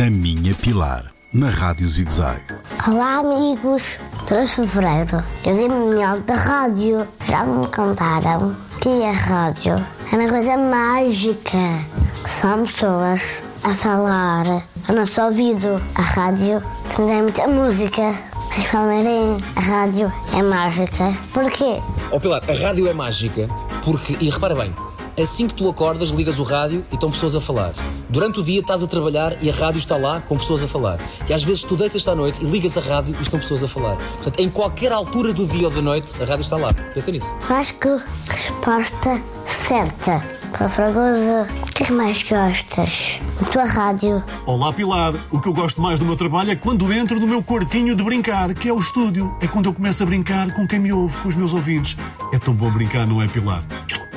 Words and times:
A 0.00 0.08
Minha 0.08 0.54
Pilar, 0.54 1.12
na 1.30 1.50
Rádio 1.50 1.86
ZigZag. 1.86 2.40
Olá, 2.88 3.18
amigos. 3.18 4.00
3 4.26 4.48
de 4.48 4.56
fevereiro, 4.56 5.22
eu 5.44 5.54
dei 5.54 5.68
mundial 5.68 6.18
da 6.20 6.36
rádio. 6.36 7.06
Já 7.28 7.44
me 7.44 7.66
contaram 7.66 8.56
que 8.80 8.88
a 8.88 9.12
rádio 9.12 9.74
é 10.10 10.16
uma 10.16 10.26
coisa 10.26 10.56
mágica. 10.56 11.58
São 12.24 12.64
pessoas 12.64 13.42
a 13.62 13.74
falar 13.74 14.46
ao 14.88 14.94
nosso 14.94 15.20
ouvido. 15.20 15.78
A 15.94 16.00
rádio 16.00 16.62
também 16.96 17.16
tem 17.16 17.22
muita 17.22 17.46
música. 17.48 18.14
Mas 18.56 18.70
Palmeirim, 18.70 19.36
a 19.54 19.60
rádio 19.60 20.10
é 20.32 20.42
mágica. 20.42 21.14
Porquê? 21.34 21.78
Ó 22.10 22.18
Pilar, 22.18 22.42
a 22.48 22.54
rádio 22.54 22.88
é 22.88 22.94
mágica 22.94 23.48
porque, 23.84 24.16
e 24.18 24.30
repara 24.30 24.54
bem, 24.54 24.74
assim 25.22 25.48
que 25.48 25.54
tu 25.54 25.68
acordas, 25.68 26.08
ligas 26.08 26.38
o 26.38 26.42
rádio 26.42 26.84
e 26.90 26.94
estão 26.94 27.10
pessoas 27.10 27.34
a 27.34 27.40
falar. 27.40 27.74
Durante 28.08 28.40
o 28.40 28.42
dia 28.42 28.60
estás 28.60 28.82
a 28.82 28.86
trabalhar 28.86 29.36
e 29.42 29.50
a 29.50 29.52
rádio 29.52 29.78
está 29.78 29.96
lá 29.96 30.20
com 30.20 30.36
pessoas 30.36 30.62
a 30.62 30.68
falar. 30.68 30.98
E 31.28 31.32
às 31.32 31.42
vezes 31.42 31.64
tu 31.64 31.76
deitas 31.76 32.06
à 32.08 32.14
noite 32.14 32.42
e 32.42 32.46
ligas 32.46 32.76
a 32.76 32.80
rádio 32.80 33.14
e 33.18 33.22
estão 33.22 33.38
pessoas 33.38 33.62
a 33.62 33.68
falar. 33.68 33.96
Portanto, 33.96 34.40
em 34.40 34.48
qualquer 34.48 34.92
altura 34.92 35.32
do 35.32 35.46
dia 35.46 35.68
ou 35.68 35.72
da 35.72 35.82
noite, 35.82 36.14
a 36.20 36.24
rádio 36.24 36.42
está 36.42 36.56
lá. 36.56 36.72
Pensa 36.94 37.10
nisso. 37.10 37.32
Acho 37.48 37.74
que 37.74 37.88
a 37.88 38.32
resposta 38.32 39.22
certa 39.46 40.22
para 40.52 40.68
Fragoso, 40.68 41.48
o 41.62 41.72
que 41.72 41.84
é 41.84 41.86
que 41.86 41.92
mais 41.92 42.22
gostas? 42.22 43.20
A 43.40 43.44
tua 43.44 43.64
rádio. 43.64 44.22
Olá, 44.44 44.72
Pilar. 44.72 45.14
O 45.30 45.40
que 45.40 45.48
eu 45.48 45.54
gosto 45.54 45.80
mais 45.80 45.98
do 45.98 46.04
meu 46.04 46.16
trabalho 46.16 46.50
é 46.50 46.56
quando 46.56 46.92
entro 46.92 47.18
no 47.18 47.26
meu 47.26 47.42
quartinho 47.42 47.94
de 47.94 48.02
brincar, 48.02 48.52
que 48.54 48.68
é 48.68 48.72
o 48.72 48.78
estúdio. 48.78 49.34
É 49.40 49.46
quando 49.46 49.66
eu 49.66 49.72
começo 49.72 50.02
a 50.02 50.06
brincar 50.06 50.52
com 50.54 50.66
quem 50.66 50.78
me 50.78 50.92
ouve, 50.92 51.16
com 51.18 51.28
os 51.28 51.36
meus 51.36 51.54
ouvidos. 51.54 51.96
É 52.32 52.38
tão 52.38 52.52
bom 52.52 52.70
brincar, 52.70 53.06
não 53.06 53.22
é, 53.22 53.28
Pilar? 53.28 53.64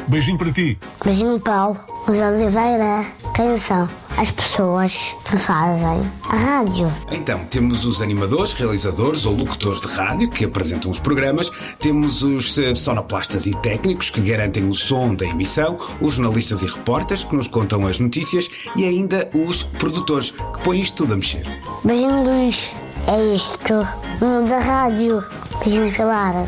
Beijinho 0.07 0.37
para 0.37 0.51
ti. 0.51 0.77
Beijinho, 1.03 1.39
Paulo. 1.39 1.77
Os 2.07 2.19
Oliveira. 2.19 3.05
Quem 3.35 3.57
são 3.57 3.89
as 4.17 4.29
pessoas 4.29 5.15
que 5.25 5.37
fazem 5.37 6.07
a 6.29 6.35
rádio? 6.35 6.91
Então, 7.09 7.43
temos 7.45 7.83
os 7.83 8.01
animadores, 8.01 8.53
realizadores 8.53 9.25
ou 9.25 9.35
locutores 9.35 9.81
de 9.81 9.87
rádio 9.87 10.29
que 10.29 10.45
apresentam 10.45 10.91
os 10.91 10.99
programas, 10.99 11.49
temos 11.79 12.21
os 12.21 12.55
eh, 12.59 12.75
sonoplastas 12.75 13.47
e 13.47 13.55
técnicos 13.61 14.11
que 14.11 14.21
garantem 14.21 14.69
o 14.69 14.75
som 14.75 15.15
da 15.15 15.25
emissão, 15.25 15.79
os 15.99 16.13
jornalistas 16.13 16.61
e 16.61 16.67
repórteres 16.67 17.23
que 17.23 17.35
nos 17.35 17.47
contam 17.47 17.87
as 17.87 17.99
notícias 17.99 18.51
e 18.75 18.85
ainda 18.85 19.27
os 19.33 19.63
produtores 19.63 20.29
que 20.31 20.63
põem 20.63 20.81
isto 20.81 20.97
tudo 20.97 21.13
a 21.13 21.17
mexer. 21.17 21.45
Beijinho, 21.83 22.23
Luís. 22.23 22.75
É 23.07 23.33
isto. 23.33 23.73
No 24.21 24.47
da 24.47 24.59
rádio. 24.59 25.23
Beijinho, 25.63 25.91
Pilar. 25.91 26.47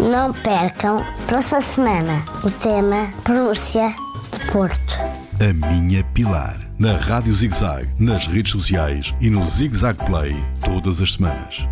Não 0.00 0.32
percam, 0.32 1.04
próxima 1.26 1.60
semana, 1.60 2.24
o 2.44 2.50
tema 2.50 3.12
Pronúncia 3.24 3.88
de 4.30 4.52
Porto. 4.52 4.94
A 5.40 5.52
Minha 5.52 6.04
Pilar, 6.14 6.56
na 6.78 6.96
Rádio 6.96 7.32
ZigZag, 7.32 7.88
nas 7.98 8.26
redes 8.28 8.52
sociais 8.52 9.12
e 9.20 9.28
no 9.28 9.46
ZigZag 9.46 10.04
Play, 10.04 10.36
todas 10.64 11.02
as 11.02 11.14
semanas. 11.14 11.66